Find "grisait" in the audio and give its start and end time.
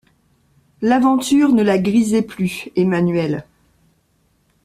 1.77-2.23